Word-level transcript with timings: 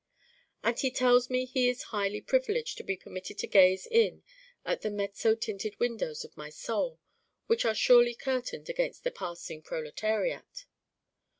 And 0.63 0.79
he 0.79 0.89
tells 0.89 1.29
me 1.29 1.45
he 1.45 1.69
is 1.69 1.83
highly 1.93 2.21
privileged 2.21 2.75
to 2.77 2.83
be 2.83 2.97
permitted 2.97 3.37
to 3.37 3.45
gaze 3.45 3.85
in 3.85 4.23
at 4.65 4.81
the 4.81 4.89
mezzo 4.89 5.35
tinted 5.35 5.79
windows 5.79 6.25
of 6.25 6.35
my 6.35 6.49
soul, 6.49 6.99
which 7.45 7.65
are 7.65 7.75
surely 7.75 8.15
curtained 8.15 8.67
against 8.67 9.03
the 9.03 9.11
passing 9.11 9.61
proletariat. 9.61 10.65